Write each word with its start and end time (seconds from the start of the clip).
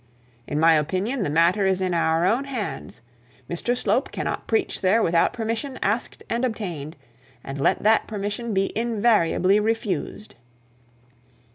In 0.47 0.59
my 0.59 0.73
opinion, 0.73 1.21
the 1.21 1.29
matter 1.29 1.67
is 1.67 1.79
in 1.79 1.93
our 1.93 2.25
own 2.25 2.45
hands. 2.45 3.01
Mr 3.47 3.77
Slope 3.77 4.11
cannot 4.11 4.47
preach 4.47 4.81
there 4.81 5.03
without 5.03 5.31
permission 5.31 5.77
asked 5.83 6.23
and 6.27 6.43
obtained, 6.43 6.97
and 7.43 7.61
let 7.61 7.83
that 7.83 8.07
permission 8.07 8.51
be 8.51 8.75
invariable 8.75 9.59
refused. 9.59 10.33